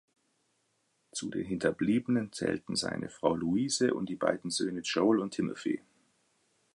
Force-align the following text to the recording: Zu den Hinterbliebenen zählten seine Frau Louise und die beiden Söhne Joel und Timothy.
Zu 1.11 1.29
den 1.29 1.45
Hinterbliebenen 1.45 2.33
zählten 2.33 2.75
seine 2.75 3.07
Frau 3.09 3.35
Louise 3.35 3.93
und 3.93 4.09
die 4.09 4.15
beiden 4.15 4.49
Söhne 4.49 4.79
Joel 4.79 5.19
und 5.19 5.29
Timothy. 5.35 5.79